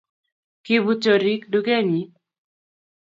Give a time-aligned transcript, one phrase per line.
[0.63, 2.09] kibut choriik dukenyin